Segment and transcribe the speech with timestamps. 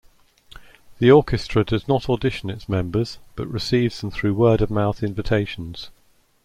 [0.97, 5.91] The orchestra does not audition its members, but receives them through word-of-mouth invitations.